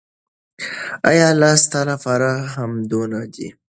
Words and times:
اې 1.09 1.17
الله! 1.31 1.51
ستا 1.63 1.79
لپاره 1.91 2.29
حمدونه 2.53 3.19
دي 3.33 3.47